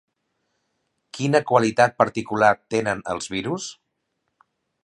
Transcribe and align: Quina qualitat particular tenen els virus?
Quina 1.17 1.41
qualitat 1.51 1.95
particular 2.01 2.51
tenen 2.77 3.07
els 3.15 3.33
virus? 3.37 3.73